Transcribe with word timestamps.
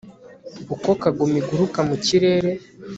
uko 0.73 0.89
kagoma 1.01 1.35
iguruka 1.41 1.79
mu 1.89 1.95
kirere 2.05 2.51